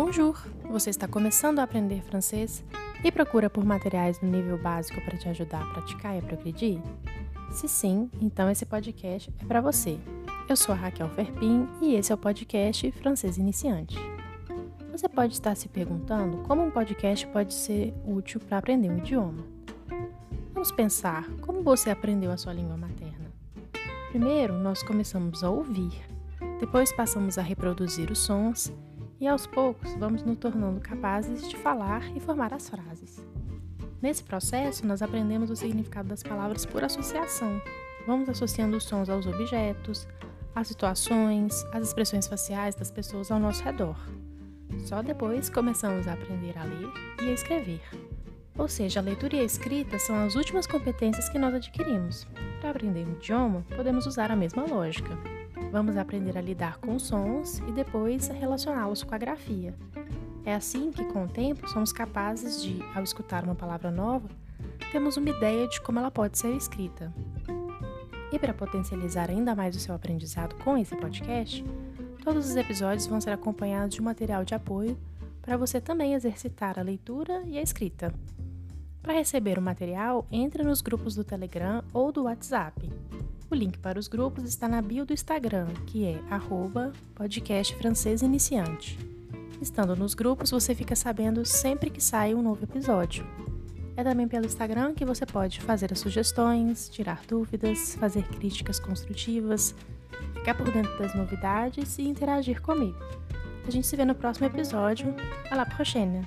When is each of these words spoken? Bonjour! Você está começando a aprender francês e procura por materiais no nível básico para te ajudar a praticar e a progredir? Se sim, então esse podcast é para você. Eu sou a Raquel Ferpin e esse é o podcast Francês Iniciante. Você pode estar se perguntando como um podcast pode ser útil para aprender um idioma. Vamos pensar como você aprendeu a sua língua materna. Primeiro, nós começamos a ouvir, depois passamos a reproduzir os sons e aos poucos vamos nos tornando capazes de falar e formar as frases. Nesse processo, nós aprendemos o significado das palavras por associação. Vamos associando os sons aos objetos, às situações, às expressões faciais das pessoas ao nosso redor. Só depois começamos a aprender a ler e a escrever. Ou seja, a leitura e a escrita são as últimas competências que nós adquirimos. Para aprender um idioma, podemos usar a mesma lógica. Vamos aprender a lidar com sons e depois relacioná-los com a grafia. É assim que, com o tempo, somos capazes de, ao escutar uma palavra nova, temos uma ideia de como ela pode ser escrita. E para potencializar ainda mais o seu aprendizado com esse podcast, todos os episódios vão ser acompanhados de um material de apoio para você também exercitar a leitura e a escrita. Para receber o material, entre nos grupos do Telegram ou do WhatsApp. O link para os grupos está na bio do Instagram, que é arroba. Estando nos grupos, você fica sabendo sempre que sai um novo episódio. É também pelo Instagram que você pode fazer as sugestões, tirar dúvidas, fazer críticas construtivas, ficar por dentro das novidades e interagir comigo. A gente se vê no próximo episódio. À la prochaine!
Bonjour! 0.00 0.40
Você 0.70 0.90
está 0.90 1.08
começando 1.08 1.58
a 1.58 1.64
aprender 1.64 2.00
francês 2.02 2.62
e 3.02 3.10
procura 3.10 3.50
por 3.50 3.64
materiais 3.64 4.20
no 4.20 4.30
nível 4.30 4.56
básico 4.56 5.00
para 5.00 5.18
te 5.18 5.28
ajudar 5.28 5.60
a 5.60 5.72
praticar 5.72 6.14
e 6.14 6.20
a 6.20 6.22
progredir? 6.22 6.80
Se 7.50 7.66
sim, 7.66 8.08
então 8.20 8.48
esse 8.48 8.64
podcast 8.64 9.28
é 9.42 9.44
para 9.44 9.60
você. 9.60 9.98
Eu 10.48 10.54
sou 10.54 10.72
a 10.72 10.78
Raquel 10.78 11.08
Ferpin 11.08 11.66
e 11.82 11.96
esse 11.96 12.12
é 12.12 12.14
o 12.14 12.18
podcast 12.18 12.92
Francês 12.92 13.38
Iniciante. 13.38 13.98
Você 14.92 15.08
pode 15.08 15.32
estar 15.32 15.56
se 15.56 15.68
perguntando 15.68 16.44
como 16.44 16.62
um 16.62 16.70
podcast 16.70 17.26
pode 17.26 17.52
ser 17.52 17.92
útil 18.06 18.38
para 18.38 18.58
aprender 18.58 18.88
um 18.88 18.98
idioma. 18.98 19.44
Vamos 20.54 20.70
pensar 20.70 21.28
como 21.40 21.64
você 21.64 21.90
aprendeu 21.90 22.30
a 22.30 22.36
sua 22.36 22.52
língua 22.52 22.76
materna. 22.76 23.32
Primeiro, 24.10 24.56
nós 24.58 24.80
começamos 24.80 25.42
a 25.42 25.50
ouvir, 25.50 25.90
depois 26.60 26.92
passamos 26.92 27.36
a 27.36 27.42
reproduzir 27.42 28.12
os 28.12 28.20
sons 28.20 28.72
e 29.20 29.26
aos 29.26 29.46
poucos 29.46 29.94
vamos 29.94 30.22
nos 30.22 30.38
tornando 30.38 30.80
capazes 30.80 31.48
de 31.48 31.56
falar 31.56 32.02
e 32.16 32.20
formar 32.20 32.52
as 32.54 32.68
frases. 32.68 33.22
Nesse 34.00 34.22
processo, 34.22 34.86
nós 34.86 35.02
aprendemos 35.02 35.50
o 35.50 35.56
significado 35.56 36.08
das 36.08 36.22
palavras 36.22 36.64
por 36.64 36.84
associação. 36.84 37.60
Vamos 38.06 38.28
associando 38.28 38.76
os 38.76 38.84
sons 38.84 39.08
aos 39.08 39.26
objetos, 39.26 40.06
às 40.54 40.68
situações, 40.68 41.64
às 41.72 41.88
expressões 41.88 42.28
faciais 42.28 42.74
das 42.74 42.90
pessoas 42.90 43.30
ao 43.30 43.40
nosso 43.40 43.62
redor. 43.64 43.96
Só 44.84 45.02
depois 45.02 45.50
começamos 45.50 46.06
a 46.06 46.12
aprender 46.12 46.56
a 46.56 46.64
ler 46.64 46.92
e 47.22 47.28
a 47.28 47.32
escrever. 47.32 47.80
Ou 48.56 48.68
seja, 48.68 49.00
a 49.00 49.02
leitura 49.02 49.36
e 49.36 49.40
a 49.40 49.44
escrita 49.44 49.98
são 49.98 50.16
as 50.16 50.34
últimas 50.34 50.66
competências 50.66 51.28
que 51.28 51.38
nós 51.38 51.54
adquirimos. 51.54 52.26
Para 52.60 52.70
aprender 52.70 53.06
um 53.06 53.12
idioma, 53.12 53.64
podemos 53.74 54.06
usar 54.06 54.30
a 54.30 54.36
mesma 54.36 54.64
lógica. 54.64 55.16
Vamos 55.70 55.96
aprender 55.96 56.38
a 56.38 56.40
lidar 56.40 56.78
com 56.78 56.98
sons 56.98 57.58
e 57.68 57.72
depois 57.72 58.28
relacioná-los 58.28 59.02
com 59.02 59.14
a 59.14 59.18
grafia. 59.18 59.74
É 60.44 60.54
assim 60.54 60.90
que, 60.90 61.04
com 61.04 61.24
o 61.24 61.28
tempo, 61.28 61.68
somos 61.68 61.92
capazes 61.92 62.62
de, 62.62 62.82
ao 62.94 63.02
escutar 63.02 63.44
uma 63.44 63.54
palavra 63.54 63.90
nova, 63.90 64.28
temos 64.90 65.18
uma 65.18 65.28
ideia 65.28 65.68
de 65.68 65.80
como 65.82 65.98
ela 65.98 66.10
pode 66.10 66.38
ser 66.38 66.56
escrita. 66.56 67.12
E 68.32 68.38
para 68.38 68.54
potencializar 68.54 69.30
ainda 69.30 69.54
mais 69.54 69.76
o 69.76 69.80
seu 69.80 69.94
aprendizado 69.94 70.54
com 70.64 70.76
esse 70.78 70.96
podcast, 70.96 71.62
todos 72.24 72.48
os 72.48 72.56
episódios 72.56 73.06
vão 73.06 73.20
ser 73.20 73.30
acompanhados 73.30 73.94
de 73.94 74.00
um 74.00 74.04
material 74.04 74.44
de 74.44 74.54
apoio 74.54 74.98
para 75.42 75.56
você 75.56 75.80
também 75.80 76.14
exercitar 76.14 76.78
a 76.78 76.82
leitura 76.82 77.42
e 77.46 77.58
a 77.58 77.62
escrita. 77.62 78.12
Para 79.02 79.14
receber 79.14 79.58
o 79.58 79.62
material, 79.62 80.26
entre 80.30 80.62
nos 80.62 80.80
grupos 80.80 81.14
do 81.14 81.24
Telegram 81.24 81.82
ou 81.92 82.12
do 82.12 82.24
WhatsApp. 82.24 82.90
O 83.50 83.54
link 83.54 83.78
para 83.78 83.98
os 83.98 84.08
grupos 84.08 84.44
está 84.44 84.68
na 84.68 84.82
bio 84.82 85.06
do 85.06 85.14
Instagram, 85.14 85.68
que 85.86 86.04
é 86.04 86.20
arroba. 86.30 86.92
Estando 89.60 89.96
nos 89.96 90.14
grupos, 90.14 90.50
você 90.50 90.74
fica 90.74 90.94
sabendo 90.94 91.44
sempre 91.46 91.88
que 91.88 92.00
sai 92.00 92.34
um 92.34 92.42
novo 92.42 92.62
episódio. 92.64 93.26
É 93.96 94.04
também 94.04 94.28
pelo 94.28 94.46
Instagram 94.46 94.94
que 94.94 95.04
você 95.04 95.26
pode 95.26 95.60
fazer 95.60 95.92
as 95.92 95.98
sugestões, 95.98 96.88
tirar 96.88 97.22
dúvidas, 97.26 97.94
fazer 97.96 98.22
críticas 98.28 98.78
construtivas, 98.78 99.74
ficar 100.34 100.54
por 100.54 100.70
dentro 100.70 100.96
das 100.98 101.14
novidades 101.14 101.98
e 101.98 102.02
interagir 102.02 102.60
comigo. 102.60 102.98
A 103.66 103.70
gente 103.70 103.86
se 103.86 103.96
vê 103.96 104.04
no 104.04 104.14
próximo 104.14 104.46
episódio. 104.46 105.14
À 105.50 105.56
la 105.56 105.66
prochaine! 105.66 106.24